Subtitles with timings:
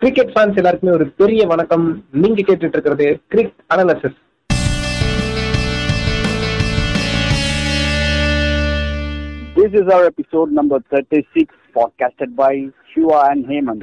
[0.00, 1.86] Cricket fans எல்லாருக்குமே ஒரு பெரிய வணக்கம்.
[2.10, 4.18] நீங்க கேட்டுட்டு இருக்கிறது cric analysis
[9.56, 12.52] This is our episode number 36, podcasted by
[12.90, 13.82] Shiva and Hemant.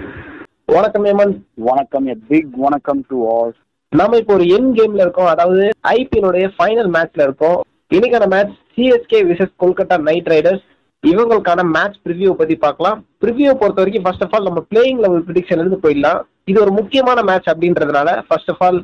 [0.66, 3.52] வணக்கம் Hemant Vanakkam, a big vanakkam to all.
[3.92, 5.26] நாம இப்போ ஒரு என் கேம்ல இருக்கோம்.
[5.26, 7.60] அதாவது ஐபிஎல் உடைய ஃபைனல் மேட்ச்ல இருக்கோம்.
[7.94, 10.66] இன்னைக்கான match CSK versus Kolkata night Riders
[11.12, 13.00] இவங்களுக்கான மேட்ச் ப்ரிவியூ பத்தி பார்க்கலாம்.
[13.24, 16.22] ப்ரிவியூ பொறுத்த வரைக்கும் ஃபர்ஸ்ட் ஆஃப் ஆல் நம்ம பிளேயிங் லெவல் ப்ரிடிக்ஷன் இருந்து போயிடலாம்.
[16.52, 18.80] இது ஒரு முக்கியமான மேட்ச் அப்படின்றதுனால ஃபர்ஸ்ட் ஆஃப் ஆல்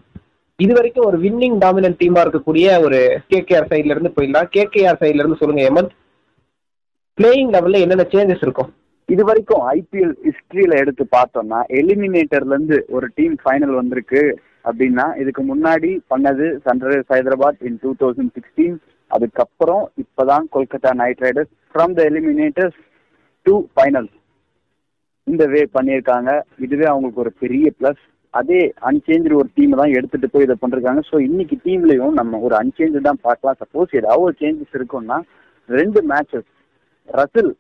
[0.60, 3.00] இது வரைக்கும் ஒரு வின்னிங் டாமினன்ட் டீமா இருக்கக்கூடிய ஒரு
[3.32, 4.50] கேகேஆர் சைட்ல இருந்து போயிடலாம்.
[4.58, 5.96] கேகேஆர் சைட்ல இருந்து சொல்லுங்க ஹேமந்த்
[7.18, 8.70] பிளேயிங் லெவல்ல என்னென்ன சேஞ்சஸ் இருக்கும்?
[9.10, 14.22] இது வரைக்கும் ஐபிஎல் ஹிஸ்டரியில எடுத்து பார்த்தோம்னா எலிமினேட்டர்ல இருந்து ஒரு டீம் ஃபைனல் வந்திருக்கு
[14.70, 18.78] அப்படின்னா இதுக்கு முன்னாடி பண்ணது Sunrisers Hyderabad in two thousand sixteen
[19.16, 22.78] அதுக்கப்புறம் இப்பதான் Kolkata Knight Riders from the eliminators
[23.46, 24.16] to finals
[25.28, 26.30] இந்த வே பண்ணியிருக்காங்க.
[26.66, 28.02] இதுவே அவங்களுக்கு ஒரு பெரிய ப்ளஸ்
[28.40, 31.02] அதே அன்சேஞ்சு ஒரு டீம் தான் எடுத்துட்டு போய் இதை பண்ணிருக்காங்க.
[31.10, 33.58] ஸோ இன்னைக்கு டீம்லயும் நம்ம ஒரு அன்சேஞ்சு தான் பார்க்கலாம்.
[33.62, 35.18] சப்போஸ் ஏதாவது ஒரு சேஞ்சஸ் இருக்கும்னா
[35.70, 36.50] ரெண்டு மேட்சஸ்
[37.10, 37.52] ரசில்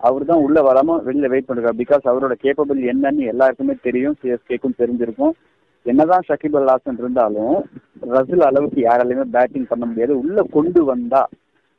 [0.00, 1.80] அவர் தான் உள்ள வராம வெளியில வெயிட் பண்ணிருக்காரு.
[1.82, 4.16] பிகாஸ் அவரோட கேப்பபிள் என்னன்னு எல்லாருக்குமே தெரியும்.
[4.20, 5.34] சிஎஸ்கேக்கும் தெரிஞ்சிருக்கும்.
[5.86, 7.56] என்னதான் ஷகிப் அல் ஹாசன் இருந்தாலும்
[8.14, 10.12] ரசில் அளவுக்கு யாராலையுமே பேட்டிங் பண்ண முடியாது.
[10.22, 11.22] உள்ள கொண்டு வந்தா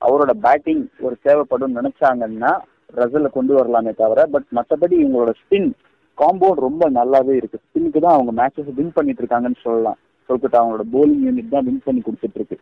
[0.02, 2.52] அவரோட பேட்டிங் ஒரு தேவைப்படும் நினைச்சாங்கன்னா
[3.00, 5.70] ரசில கொண்டு வரலாமே தவிர பட் மற்றபடி இவங்களோட ஸ்பின்
[6.18, 7.59] காம்பவுண்ட் ரொம்ப நல்லாவே இருக்கு.
[7.66, 9.98] ஸ்பின்க்கு தான் அவங்க மேட்சஸ் வின் பண்ணிட்டு இருக்காங்கன்னு சொல்லலாம்.
[10.30, 12.58] சொல்கிட்ட அவங்களோட போலிங் யூனிட் தான் வின் பண்ணி கொடுத்துட்டு இருக்கு.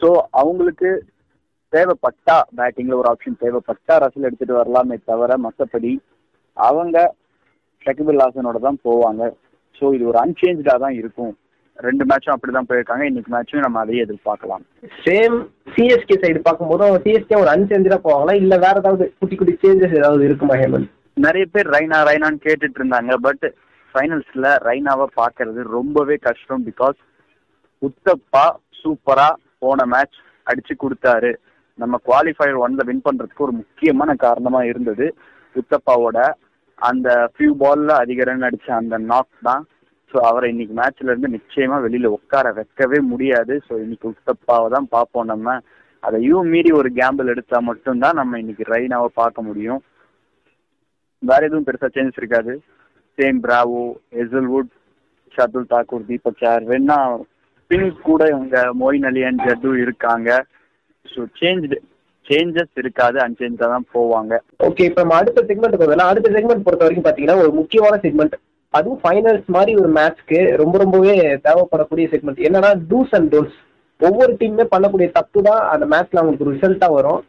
[0.00, 0.08] ஸோ
[0.40, 0.90] அவங்களுக்கு
[1.72, 5.92] தேவைப்பட்டா பேட்டிங்ல ஒரு ஆப்ஷன் தேவைப்பட்டா ரசில் எடுத்துட்டு வரலாமே தவிர மற்றபடி
[6.56, 6.98] அவங்க
[7.84, 9.22] ஷகிபுல் ஹாசனோட தான் போவாங்க.
[9.78, 11.32] ஸோ இது ஒரு அன்சேஞ்சா தான் இருக்கும்.
[11.86, 13.04] ரெண்டு மேட்சும் அப்படிதான் போயிருக்காங்க.
[13.10, 14.64] இன்னைக்கு மேட்சும் நம்ம அதையே எதிர்பார்க்கலாம்.
[15.04, 15.36] சேம்
[15.74, 18.34] சிஎஸ்கே சைடு பார்க்கும்போது சிஎஸ்கே ஒரு அன்சேஞ்சா போவாங்களா?
[18.42, 20.90] இல்ல வேற ஏதாவது குட்டி குட்டி சேஞ்சஸ் ஏதாவது இருக்குமா ஹேமந்த்?
[21.26, 23.14] நிறைய பேர் ரைனா ரைனான்னு கேட்டுட்டு இருந்தாங்க.
[23.26, 23.46] பட்
[23.94, 26.98] ஃபைனல்ஸ்ல ரைனாவை பார்க்கறது ரொம்பவே கஷ்டம் பிகாஸ்
[27.82, 28.44] உத்தப்பா
[28.82, 29.28] சூப்பரா
[29.62, 31.32] போன மேட்ச் அடிச்சு கொடுத்தாரு.
[31.78, 35.06] நம்ம குவாலிஃபயர் ஒன்ல வின் பண்றதுக்கு ஒரு முக்கியமான காரணமா இருந்தது
[35.54, 36.18] உத்தப்பாவோட
[36.82, 39.62] அந்த ஃபியூ பால்ல அதிக ரன் அடிச்ச அந்த நாக் தான்.
[40.14, 43.54] ஸோ அவரை இன்னைக்கு மேட்ச்ல இருந்து நிச்சயமா வெளியில உட்கார வைக்கவே முடியாது.
[43.66, 45.56] ஸோ இன்னைக்கு உத்தப்பாவை தான் பார்ப்போம் நம்ம.
[46.02, 49.80] அதையும் மீறி ஒரு கேம்பிள் எடுத்தா மட்டும்தான் நம்ம இன்னைக்கு ரெய்னாவை பார்க்க முடியும்.
[51.22, 52.54] வேற எதுவும் பெருசா சேஞ்ச் இருக்காது.
[53.18, 53.82] Same Bravo
[54.22, 54.70] Hazlewood
[55.34, 56.98] Shardul Thakur Deepak Chahar வேணா
[57.70, 60.30] பின் கூட இவங்க மோயின் அலி அண்ட் ஜட்டு இருக்காங்க.
[61.06, 61.66] ஸோ சேஞ்ச்
[62.28, 64.32] சேஞ்சஸ் இருக்காது அன்சேஞ்சா தான் போவாங்க.
[64.68, 68.36] ஓகே இப்போ நம்ம அடுத்த செக்மெண்ட் போகலாம் அடுத்த செக்மெண்ட் பொறுத்த வரைக்கும் பாத்தீங்கன்னா ஒரு முக்கியமான செக்மெண்ட்
[68.74, 71.14] அதுவும் ஃபைனல்ஸ் மாதிரி ஒரு மேட்ச்க்கு ரொம்ப ரொம்பவே
[71.46, 73.56] தேவைப்படக்கூடிய செக்மெண்ட் என்னன்னா டூஸ் அண்ட் டோன்ஸ்
[74.00, 77.20] ஒவ்வொரு டீமுமே பண்ணக்கூடிய தப்பு தான் அந்த மேட்ச்ல அவங்களுக்கு ரிசல்ட்டா வரும்.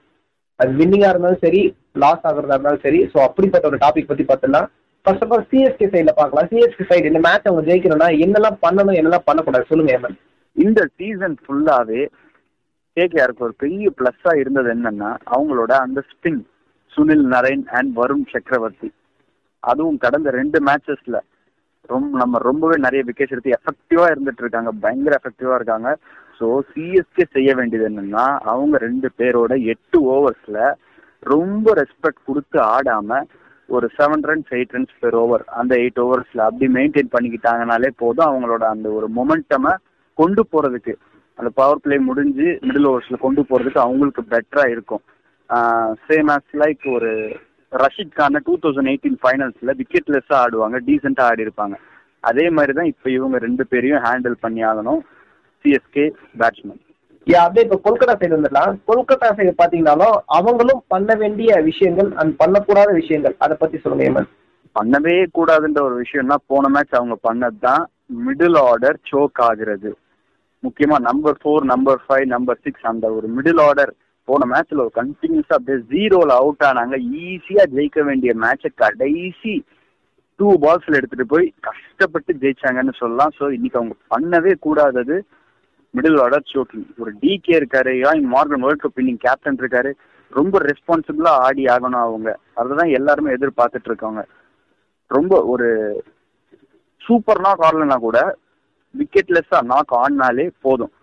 [0.59, 1.61] அது வின்னிங்கா இருந்தாலும் சரி
[2.03, 2.99] லாஸ் ஆகுறதா இருந்தாலும் சரி.
[3.11, 4.67] ஸோ அப்படிப்பட்ட ஒரு டாபிக் பத்தி பார்த்துலாம்
[5.05, 6.47] ஃபர்ஸ்ட் ஆஃப் ஆல் சிஎஸ்கே சைடில் பார்க்கலாம்.
[6.51, 9.69] சிஎஸ்கே சைடு இந்த மேட்ச் அவங்க ஜெயிக்கணும்னா என்னெல்லாம் பண்ணணும் என்னெல்லாம் பண்ணக்கூடாது?
[9.71, 10.17] சொல்லுங்க ஏமன்
[10.55, 12.01] இந்த சீசன் ஃபுல்லாவே
[12.97, 16.41] கேகேஆருக்கு ஒரு பெரிய பிளஸ்ஸா இருந்தது என்னன்னா அவங்களோட அந்த ஸ்பின்
[16.93, 18.89] சுனில் நரேன் அண்ட் வருண் சக்கரவர்த்தி.
[19.63, 21.19] அதுவும் கடந்த ரெண்டு மேட்சஸ்ல
[21.91, 25.89] ரொம்ப நம்ம ரொம்பவே நிறைய விக்கெட் எடுத்து எஃபெக்டிவா இருந்துட்டு இருக்காங்க பயங்கர எஃபெக்டிவா இருக்காங்க.
[26.37, 30.59] ஸோ சிஎஸ்கே செய்ய வேண்டியது என்னன்னா அவங்க ரெண்டு பேரோட எட்டு ஓவர்ஸ்ல
[31.23, 33.19] ரொம்ப ரெஸ்பெக்ட் கொடுத்து ஆடாம
[33.69, 38.63] ஒரு seven runs eight runs per over அந்த எயிட் ஓவர்ஸ்ல அப்படி மெயின்டைன் பண்ணிக்கிட்டாங்கனாலே போதும் அவங்களோட
[38.75, 39.73] அந்த ஒரு மொமெண்டமை
[40.17, 40.93] கொண்டு போறதுக்கு.
[41.39, 45.03] அந்த பவர் பிளே முடிஞ்சு மிடில் ஓவர்ஸ்ல கொண்டு போறதுக்கு அவங்களுக்கு பெட்டரா இருக்கும்.
[46.07, 47.11] சேம் ஆஸ் லைக் ஒரு
[47.71, 51.75] ரஷித் கான டூ தௌசண்ட் எயிட்டீன் ஃபைனல்ஸ்ல விக்கெட்லெஸ்ஸா ஆடுவாங்க டீசெண்டா ஆடி இருப்பாங்க
[52.23, 55.01] அதே மாதிரி தான் இப்போ இவங்க ரெண்டு பேரையும் ஹேண்டில் பண்ணி ஆகணும்
[55.66, 56.05] சிஎஸ்கே
[56.41, 56.81] பேட்ஸ்மேன்
[57.27, 58.71] யா அப்படியே இப்போ கொல்கத்தா சைடு வந்துடலாம்.
[58.89, 63.35] கொல்கத்தா சைடு பார்த்தீங்கன்னாலும் அவங்களும் பண்ண வேண்டிய விஷயங்கள் அண்ட் பண்ணக்கூடாத விஷயங்கள்.
[63.44, 64.27] அதை பத்தி சொல்லுங்க ஏமன்
[64.75, 67.83] பண்ணவே கூடாதுன்ற ஒரு விஷயம்னா போன மேட்ச் அவங்க பண்ணது தான்
[68.25, 69.91] மிடில் ஆர்டர் சோக் ஆகுறது.
[70.63, 73.94] முக்கியமா number four number five number six அந்த ஒரு மிடில் ஆர்டர்
[74.28, 76.97] போன மேட்ச்ல ஒரு கண்டினியூஸா அப்படியே ஜீரோல அவுட் ஆனாங்க.
[77.24, 79.53] ஈஸியா ஜெயிக்க வேண்டிய மேட்சை கடைசி
[80.40, 83.33] டூ பால்ஸ்ல எடுத்துட்டு போய் கஷ்டப்பட்டு ஜெயிச்சாங்கன்னு சொல்லலாம்.
[83.39, 85.18] ஸோ இன்னைக்கு அவங்க பண்ணவே கூடாதது
[85.94, 89.92] மிடில் ஆர்டர் சோக்கிங் ஒரு டிகே இருக்காரு Eoin Morgan world cup winning captain இருக்காரு.
[90.31, 92.30] ரொம்ப ரெஸ்பான்சிபிளா ஆடி ஆகணும் அவங்க.
[92.54, 94.21] அதுதான் எல்லாருமே எதிர்பார்த்துட்டு இருக்காங்க
[95.12, 95.68] ரொம்ப ஒரு
[97.01, 97.51] சூப்பர்னா
[97.92, 98.19] நாக் கூட
[99.00, 100.94] விக்கெட்லெஸ்ஸா நாக் ஆடினாலே போதும்.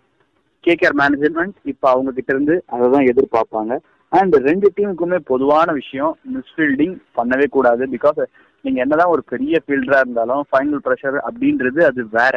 [0.65, 3.73] கேகேஆர் மேனேஜ்மெண்ட் இப்போ அவங்க கிட்ட இருந்து அதை தான் எதிர்பார்ப்பாங்க.
[4.19, 7.83] அண்ட் ரெண்டு டீமுக்குமே பொதுவான விஷயம் மிஸ்ஃபீல்டிங் பண்ணவே கூடாது.
[7.95, 8.21] பிகாஸ்
[8.65, 12.35] நீங்க என்னதான் ஒரு பெரிய ஃபீல்டரா இருந்தாலும் ஃபைனல் ப்ரெஷர் அப்படின்றது அது வேற.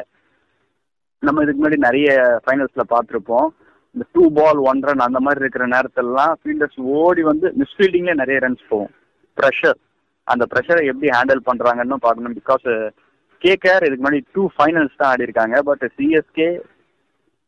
[1.27, 2.09] நம்ம இதுக்கு முன்னாடி நிறைய
[2.45, 3.49] ஃபைனல்ஸ்ல பார்த்துருப்போம்.
[3.95, 8.65] இந்த டூ பால் ஒன் ரன் அந்த மாதிரி இருக்கிற நேரத்திலலாம் ஃபீல்டர்ஸ் ஓடி வந்து மிஸ்ஃபீல்டிங்ல நிறைய ரன்ஸ்
[8.71, 8.93] போகும்.
[9.39, 9.79] ப்ரெஷர்
[10.33, 12.37] அந்த ப்ரெஷரை எப்படி ஹேண்டில் பண்றாங்கன்னு பார்க்கணும்.
[12.41, 12.67] பிகாஸ்
[13.45, 16.49] கேகேஆர் இதுக்கு முன்னாடி டூ ஃபைனல்ஸ் தான் ஆடி இருக்காங்க பட் சிஎஸ்கே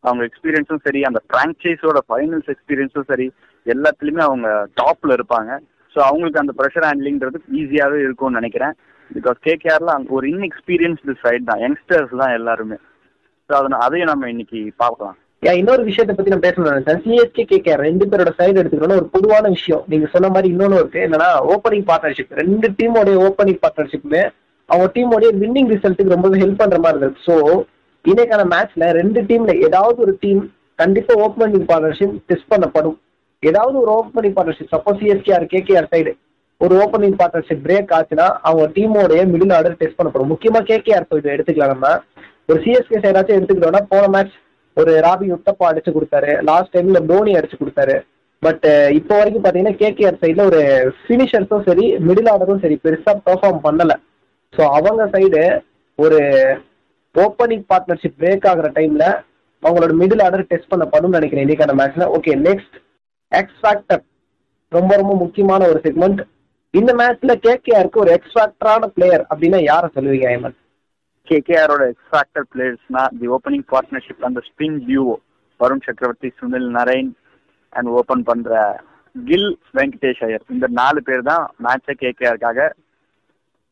[0.05, 3.27] அவங்க எக்ஸ்பீரியன்ஸும் சரி அந்த ஃப்ரான்ச்சைஸோட ஃபைனல்ஸ் எக்ஸ்பீரியன்ஸும் சரி
[3.67, 4.49] எல்லாத்துலேயுமே அவங்க
[4.81, 5.53] டாப்ல இருப்பாங்க.
[5.95, 8.75] ஸோ அவங்களுக்கு அந்த ப்ரெஷர் ஹேண்ட்லிங்கிறது ஈஸியாகவே இருக்கும்னு நினைக்கிறேன்.
[9.11, 12.79] பிகாஸ் கேகேஆர்ல அங்கே ஒரு இன்எக்ஸ்பீரியன்ஸ்டு சைட் தான் யங்ஸ்டர்ஸ் தான் எல்லாருமே.
[13.51, 15.17] ஸோ அதை அதையும் நம்ம இன்னைக்கு பார்க்கலாம்.
[15.43, 17.01] ஏன் இன்னொரு விஷயத்தை பத்தி நான் பேசணும் நினைச்சேன்.
[17.05, 19.85] சிஎஸ்கே கேகேஆர் ரெண்டு பேரோட சைடு எடுத்துக்கணும்னா ஒரு பொதுவான விஷயம்.
[19.93, 21.01] நீங்க சொன்ன மாதிரி இன்னொன்னு இருக்கு.
[21.07, 24.23] என்னன்னா ஓப்பனிங் பார்ட்னர்ஷிப் ரெண்டு டீமோடைய ஓப்பனிங் பார்ட்னர்ஷிப்புமே
[24.69, 27.35] அவங்க டீமோடைய வின்னிங் ரிசல்ட்டுக்கு ரொம்பவே ஹெல்ப் பண்ற மாதிரி இருக்கு ஸோ
[28.05, 30.43] இன்னைக்கான மேட்ச்ல ரெண்டு டீம்ல ஏதாவது ஒரு டீம்
[30.83, 32.97] கண்டிப்பா ஓப்பனிங் பார்ட்னர்ஷிப் டெஸ்ட் பண்ணப்படும்.
[33.43, 36.13] ஏதாவது ஒரு opening partnership suppose CSKR KKR side
[36.61, 40.31] ஒரு ஓப்பனிங் பார்ட்னர்ஷிப் பிரேக் ஆச்சுன்னா அவங்க டீமோடைய மிடில் ஆர்டர் டெஸ்ட் பண்ணப்படும்.
[40.33, 41.89] முக்கியமா கேகேஆர் சைடு எடுத்துக்கலாம் நம்ம.
[42.51, 44.35] ஒரு சிஎஸ்கே சைடாச்சும் எடுத்துக்கிட்டோம்னா போன மேட்ச்
[44.77, 46.33] ஒரு ராபி உத்தப்பா அடிச்சு கொடுத்தாரு.
[46.49, 47.97] லாஸ்ட் டைம்ல தோனி அடிச்சு கொடுத்தாரு.
[48.43, 48.67] பட்
[48.99, 50.61] இப்போ வரைக்கும் பாத்தீங்கன்னா கேகேஆர் சைடுல ஒரு
[51.01, 53.95] ஃபினிஷர்ஸும் சரி மிடில் ஆர்டரும் சரி பெருசா பெர்ஃபார்ம் பண்ணல.
[54.55, 55.43] ஸோ அவங்க சைடு
[55.99, 56.19] ஒரு
[57.15, 59.05] ஓப்பனிங் பார்ட்னர்ஷிப் பிரேக் ஆகுற டைம்ல
[59.63, 61.45] அவங்களோட மிடில் ஆர்டர் டெஸ்ட் பண்ணப்படும்னு நினைக்கிறேன்.
[61.47, 62.77] இன்னைக்கான மேட்ச்ல ஓகே நெக்ஸ்ட்
[63.33, 64.03] எக்ஸ் ஃபேக்டர்
[64.73, 66.21] ரொம்ப ரொம்ப முக்கியமான ஒரு செக்மெண்ட்
[66.75, 70.57] இந்த மேட்ச்ல கேகேஆருக்கு ஒரு எக்ஸ் ஃபேக்டரான பிளேயர் அப்படின்னா யாரை சொல்லுவீங்க ஐமன்?
[71.29, 75.15] கேகேஆரோட எக்ஸ்ஃபேக்டர் பிளேயர்ஸ்னா தி ஓப்பனிங் பார்ட்னர்ஷிப் அந்த spin duo
[75.61, 77.11] Varun Chakravarthy Sunil Narine
[77.73, 78.51] and open பண்ற
[79.15, 80.45] கில் வெங்கடேஷ் ஐயர்.
[80.55, 82.59] இந்த நாலு பேர் தான் மேட்சை கேகேஆருக்காக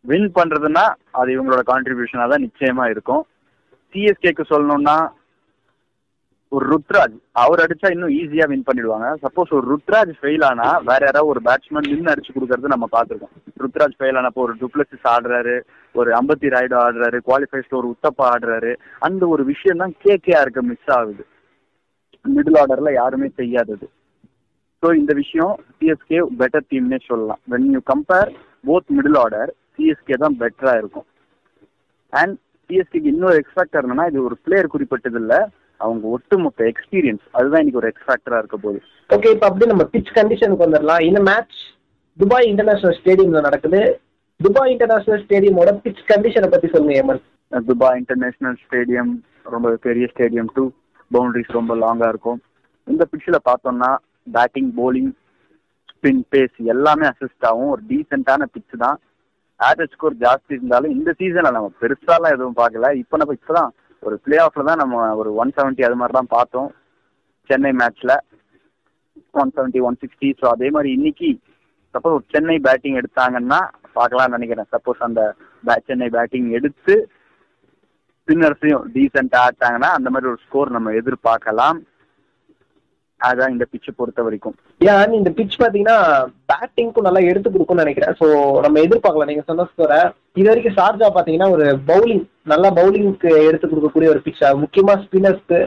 [0.05, 0.87] வின் பண்றதுன்னா
[1.19, 3.23] அது இவங்களோட கான்ட்ரிபியூஷனாக தான் நிச்சயமா இருக்கும்.
[3.93, 4.97] சிஎஸ்கேக்கு சொல்லணும்னா
[6.53, 9.06] ஒரு ருத்ராஜ் அவர் அடிச்சா இன்னும் ஈஸியா வின் பண்ணிடுவாங்க.
[9.23, 13.33] சப்போஸ் ஒரு ருத்ராஜ் ஃபெயில் ஆனா வேற யாராவது ஒரு பேட்ஸ்மேன் நின்று அடிச்சு கொடுக்கறது நம்ம பார்த்துருக்கோம்.
[13.65, 15.56] ருத்ராஜ் ஃபெயில் ஆனப்போ ஒரு டுப்ளசிஸ் ஆடுறாரு
[15.95, 18.73] ஒரு அம்பத்தி ராய்டு ஆடுறாரு குவாலிஃபைஸ்ல ஒரு உத்தப்பா ஆடுறாரு.
[19.09, 21.25] அந்த ஒரு விஷயம் தான் கேகேஆருக்கு மிஸ் ஆகுது.
[22.25, 23.87] மிடில் ஆர்டர்ல யாருமே செய்யாதது.
[24.83, 27.43] ஸோ இந்த விஷயம் சிஎஸ்கே பெட்டர் டீம்னே சொல்லலாம்.
[27.53, 28.33] When you compare
[28.69, 31.06] both middle order CSK தான் பெட்டரா இருக்கும்.
[32.12, 32.35] அண்ட்
[32.71, 35.35] சிஎஸ்கேக்கு இன்னொரு எக்ஸ்பேக்டர் என்னன்னா இது ஒரு பிளேயர் குறிப்பிட்டது இல்ல
[35.85, 38.81] அவங்க ஒட்டுமொத்த எக்ஸ்பீரியன்ஸ் அதுதான் இன்னைக்கு ஒரு எக்ஸ்பேக்டரா இருக்க போகுது.
[39.11, 41.59] ஓகே இப்போ அப்படி நம்ம பிச் கண்டிஷனுக்கு வந்துடலாம் இந்த மேட்ச்
[42.19, 43.82] துபாய் இன்டர்நேஷனல் ஸ்டேடியம்ல நடக்குது.
[44.41, 47.21] துபாய் இன்டர்நேஷனல் ஸ்டேடியமோட பிச் கண்டிஷனை பத்தி சொல்லுங்க ஏமன்
[47.71, 49.12] துபாய் இன்டர்நேஷனல் ஸ்டேடியம்
[49.55, 50.65] ரொம்ப பெரிய ஸ்டேடியம் டூ
[51.15, 52.41] பவுண்டரிஸ் ரொம்ப லாங்கா இருக்கும்.
[52.93, 53.91] இந்த பிச்சில் பார்த்தோம்னா
[54.37, 55.11] பேட்டிங் bowling
[55.91, 57.71] ஸ்பின் பேஸ் எல்லாமே அசிஸ்ட் ஆகும்.
[57.75, 58.99] ஒரு டீசென்டான பிச் தான்.
[59.61, 62.89] ஆவரேஜ் ஸ்கோர் ஜாஸ்தி இருந்தாலும் இந்த சீசன்ல நம்ம பெருசாலாம் எதுவும் பார்க்கல.
[63.03, 63.71] இப்போ நம்ம இப்பதான்
[64.03, 66.71] ஒரு பிளே ஆஃப்ல தான் நம்ம ஒரு ஒன் செவன்ட்டி அது மாதிரி தான் பார்த்தோம்.
[67.51, 68.12] சென்னை மேட்ச்ல
[69.43, 71.29] one seventy one sixty so அதே மாதிரி இன்னைக்கு
[71.95, 73.61] சப்போஸ் ஒரு சென்னை பேட்டிங் எடுத்தாங்கன்னா
[73.99, 74.71] பார்க்கலாம்னு நினைக்கிறேன்.
[74.75, 75.23] சப்போஸ் அந்த
[75.89, 76.95] சென்னை பேட்டிங் எடுத்து
[78.19, 81.79] ஸ்பின்னர்ஸையும் டீசெண்டாக ஆட்டாங்கன்னா அந்த மாதிரி ஒரு ஸ்கோர் நம்ம எதிர்பார்க்கலாம்.
[83.29, 84.56] அதான் இந்த பிச்சை பொறுத்த வரைக்கும்.
[84.93, 85.99] ஏன் இந்த பிச் பாத்தீங்கன்னா
[86.50, 88.15] பேட்டிங்க்கும் நல்லா எடுத்து கொடுக்கும்னு நினைக்கிறேன்.
[88.21, 88.26] ஸோ
[88.65, 89.31] நம்ம எதிர்பார்க்கலாம்.
[89.32, 90.00] நீங்க சொன்ன ஸ்கோரை
[90.41, 95.61] இது வரைக்கும் ஷார்ஜா பாத்தீங்கன்னா ஒரு பவுலிங் நல்லா பவுலிங்க்கு எடுத்து கொடுக்கக்கூடிய ஒரு பிச்சா முக்கியமா ஸ்பின்னர்ஸ்க்கு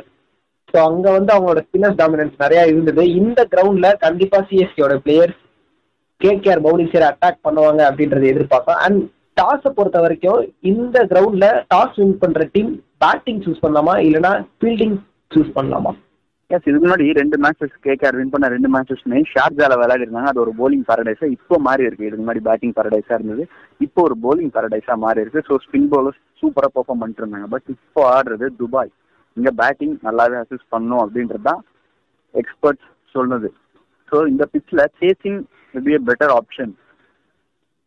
[0.71, 3.03] ஸோ அங்க வந்து அவங்களோட ஸ்பின்னர்ஸ் டாமினன்ஸ் நிறைய இருந்தது.
[3.19, 5.37] இந்த கிரவுண்ட்ல கண்டிப்பா சிஎஸ்கேயோட பிளேயர்ஸ்
[6.21, 8.99] கேகேஆர் பவுலிங் சேர அட்டாக் பண்ணுவாங்க அப்படின்றத எதிர்பார்ப்பேன் அண்ட்
[9.39, 12.71] டாஸை பொறுத்த வரைக்கும் இந்த கிரவுண்ட்ல டாஸ் வின் பண்ற டீம்
[13.03, 13.93] பேட்டிங் சூஸ் பண்ணலாமா?
[14.07, 14.95] இல்லைன்னா ஃபீல்டிங்
[15.31, 15.91] சூஸ் பண்ணலாமா?
[16.51, 20.51] எஸ் இதுக்கு முன்னாடி ரெண்டு மேட்சஸ் கேகேஆர் வின் பண்ண ரெண்டு மேட்சஸ்மே ஷார்ஜால விளையாடி இருந்தாங்க அது ஒரு
[20.59, 22.05] போலிங் பாரடைஸா இப்போ மாறி இருக்கு.
[22.07, 23.43] இதுக்கு முன்னாடி பேட்டிங் பாரடைஸா இருந்தது.
[23.81, 25.41] இப்போ ஒரு போலிங் பாரடைஸா மாறி இருக்கு.
[25.47, 27.47] ஸோ ஸ்பின் பவுலர்ஸ் சூப்பரா பெர்ஃபார்ம் பண்ணிட்டு இருந்தாங்க.
[27.53, 28.91] பட் இப்போ ஆடுறது துபாய்.
[29.37, 31.61] இங்க பேட்டிங் நல்லாவே அசிஸ்ட் பண்ணும் அப்படின்றது தான்
[32.35, 33.49] எக்ஸ்பர்ட்ஸ் சொன்னது
[34.11, 35.39] ஸோ இந்த பிச்சில் chasing
[35.85, 36.71] be a better option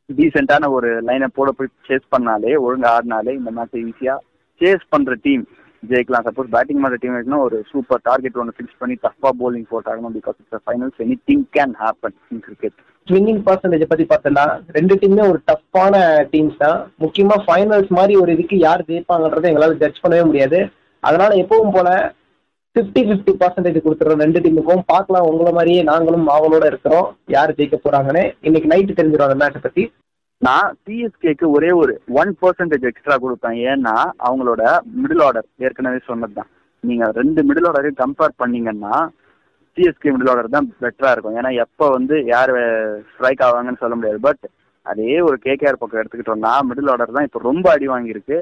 [0.08, 4.14] டீசெண்டான ஒரு லைனை போட போய் சேஸ் பண்ணாலே ஒழுங்காக ஆடினாலே இந்த மேட்ச் ஈஸியா
[4.60, 5.44] சேஸ் பண்ற டீம்
[5.82, 6.24] ஜெயிக்கலாம்.
[6.26, 10.36] சப்போஸ் பேட்டிங் பண்ற டீம் இருக்குன்னா ஒரு சூப்பர் டார்கெட் ஒன்று ஃபிக்ஸ் பண்ணி டஃபா polling போட்டாகணும் because
[10.42, 10.98] it's finals
[11.30, 12.76] anything can happen in cricket
[13.08, 14.46] swinging percentage பத்தி பார்த்தோம்னா
[14.76, 15.94] ரெண்டு டீமுமே ஒரு டஃப்பான
[16.32, 16.78] டீம்ஸ் தான்.
[17.04, 20.60] முக்கியமா ஃபைனல்ஸ் மாதிரி ஒரு இதுக்கு யார் ஜெயிப்பாங்கன்றதை எங்களால ஜட்ஜ் பண்ணவே முடியாது.
[21.00, 21.88] அதனால எப்பவும் போல
[22.76, 25.28] 50 50 பர்சன்டேஜ் கொடுத்துறோம் ரெண்டு டீமுக்கும் பார்க்கலாம்.
[25.30, 27.08] உங்களை மாதிரியே நாங்களும் அவங்களோட இருக்கிறோம்.
[27.36, 28.24] யார் ஜெயிக்க போறாங்கன்னு.
[28.48, 29.84] இன்னைக்கு நைட்டு தெரிஞ்சிடும் அந்த மேட்சை பத்தி.
[30.46, 33.56] நான் சிஎஸ்கேக்கு ஒரே ஒரு ஒன் பர்சன்டேஜ் எக்ஸ்ட்ரா கொடுப்பேன்.
[33.70, 33.94] ஏன்னா
[34.26, 34.62] அவங்களோட
[35.00, 36.48] மிடில் ஆர்டர் ஏற்கனவே சொன்னது தான்
[36.84, 38.94] நீங்க ரெண்டு மிடில் ஆர்டரையும் கம்பேர் பண்ணீங்கன்னா
[39.76, 41.36] சிஎஸ்கே மிடில் ஆர்டர் தான் பெட்டரா இருக்கும்.
[41.40, 42.52] ஏன்னா எப்போ வந்து யார்
[43.10, 44.20] ஸ்ட்ரைக் ஆவாங்கன்னு சொல்ல முடியாது.
[44.28, 44.42] பட்
[44.86, 48.38] அதே ஒரு கேகேஆர் பக்கம் எடுத்துக்கிட்டோம்னா மிடில் ஆர்டர் தான் இப்போ ரொம்ப அடி வாங்கியிருக்கு.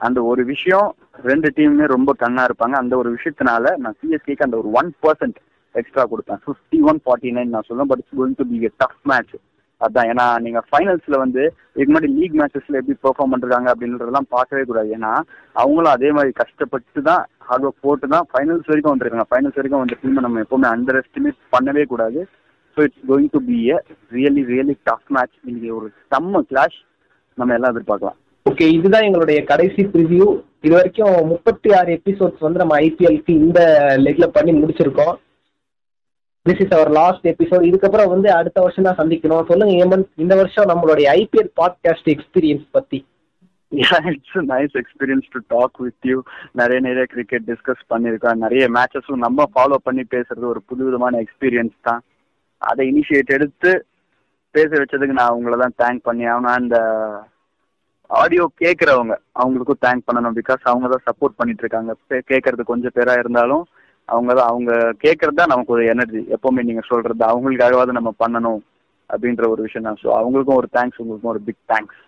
[0.00, 0.88] அந்த ஒரு விஷயம்
[1.30, 2.76] ரெண்டு டீமுமே ரொம்ப கண்ணா இருப்பாங்க.
[2.84, 5.38] அந்த ஒரு விஷயத்தினால நான் சிஎஸ்கேக்கு அந்த ஒரு ஒன் பர்சன்ட்
[5.74, 6.42] எக்ஸ்ட்ரா கொடுப்பேன்.
[6.46, 9.36] ஃபிஃப்டி ஒன் ஃபார்ட்டி நைன் நான் சொல்லுவேன் but it's going to be tough match
[9.80, 11.42] அதான் ஏன்னா நீங்க ஃபைனல்ஸ்ல வந்து
[11.74, 14.88] இதுக்கு முன்னாடி லீக் மேட்சஸ்ல எப்படி பெர்ஃபார்ம் பண்றாங்க அப்படின்றதெல்லாம் பார்க்கவே கூடாது.
[14.96, 15.12] ஏன்னா
[15.62, 19.28] அவங்களும் அதே மாதிரி கஷ்டப்பட்டு தான் ஹார்ட் ஒர்க் போட்டு தான் ஃபைனல்ஸ் வரைக்கும் வந்திருக்காங்க.
[19.32, 22.22] ஃபைனல்ஸ் வரைக்கும் வந்த டீமை நம்ம எப்பவுமே அண்டர் எஸ்டிமேட் பண்ணவே கூடாது.
[22.76, 23.76] So it's going to be a
[24.16, 26.78] really really tough match இன்னைக்கு ஒரு செம்ம கிளாஷ்
[27.38, 28.18] நம்ம எல்லாம் எதிர்பார்க்கலாம்.
[28.46, 30.26] ஓகே இதுதான் எங்களுடைய கடைசி ப்ரிவியூ
[30.64, 33.60] இது வரைக்கும் முப்பத்தி ஆறு எபிசோட்ஸ் வந்து நம்ம ஐபிஎல்க்கு இந்த
[34.04, 35.14] லெக்ல பண்ணி முடிச்சிருக்கோம்.
[36.46, 39.46] This is our last episode இதுக்கப்புறம் வந்து அடுத்த வருஷம் தான் சந்திக்கணும்.
[39.50, 42.98] சொல்லுங்க ஏமன் இந்த வருஷம் நம்மளுடைய ஐபிஎல் பாட்காஸ்ட் எக்ஸ்பீரியன்ஸ் பத்தி.
[44.10, 46.18] It's nice experience to talk with you
[46.52, 48.42] நிறைய நிறைய கிரிக்கெட் டிஸ்கஸ் பண்ணியிருக்கோம்.
[48.44, 52.02] நிறைய மேட்சஸும் நம்ம ஃபாலோ பண்ணி பேசுறது ஒரு புது விதமான எக்ஸ்பீரியன்ஸ் தான்.
[52.58, 53.72] அதை இனிஷியேட் எடுத்து
[54.50, 56.58] பேச வச்சதுக்கு நான் உங்களை தான் தேங்க் பண்ணி ஆகணும்.
[56.60, 56.76] அந்த
[58.06, 60.36] ஆடியோ uh, கேட்குறவங்க அவங்களுக்கும் தேங்க் பண்ணணும்.
[60.40, 61.92] பிகாஸ் அவங்க தான் சப்போர்ட் பண்ணிட்டு இருக்காங்க.
[62.32, 63.64] கேட்கறது கொஞ்சம் பேரா இருந்தாலும்
[64.08, 64.72] அவங்க தான் அவங்க
[65.04, 68.60] கேட்கறது தான் நமக்கு ஒரு எனர்ஜி எப்பவுமே நீங்க சொல்றது அவங்களுக்காகவாது நம்ம பண்ணணும்
[69.10, 70.00] அப்படின்ற ஒரு விஷயம் தான்.
[70.02, 72.00] ஸோ அவங்களுக்கும் ஒரு தேங்க்ஸ் உங்களுக்கும் ஒரு பிக் தேங்க்ஸ்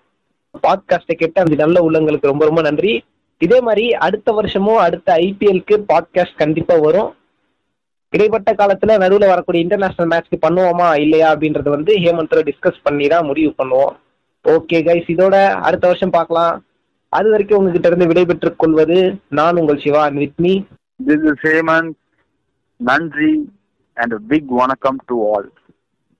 [0.64, 2.92] பாட்காஸ்ட்டை கேட்ட அந்த நல்ல உள்ளங்களுக்கு ரொம்ப ரொம்ப நன்றி.
[3.40, 7.10] இதே மாதிரி அடுத்த வருஷமும் அடுத்த ஐபிஎல்க்கு பாட்காஸ்ட் கண்டிப்பா வரும்.
[8.12, 13.52] இடைப்பட்ட காலத்துல நடுவில் வரக்கூடிய இன்டர்நேஷனல் மேட்ச்க்கு பண்ணுவோமா இல்லையா அப்படின்றத வந்து ஹேமந்த்ரை டிஸ்கஸ் பண்ணி தான் முடிவு
[13.60, 13.92] பண்ணுவோம்.
[14.44, 15.36] ஓகே கைஸ் இதோட
[15.68, 16.54] அடுத்த வருஷம் பார்க்கலாம்.
[17.12, 18.98] அது வரைக்கும் உங்ககிட்ட இருந்து விடைபெற்றுக் கொள்வது
[19.38, 20.54] நான் உங்கள் Shiva and with me.
[21.00, 21.94] This is Hemant.
[22.82, 23.48] Nandri
[23.96, 25.44] and a big vanakkam to all.